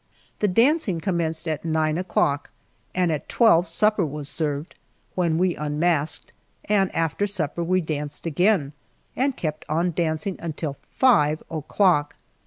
[0.39, 2.49] The dancing commenced at nine o'clock,
[2.95, 4.73] and at twelve supper was served,
[5.13, 6.33] when we unmasked,
[6.65, 8.73] and after supper we danced again
[9.15, 12.15] and kept on dancing until five o'clock!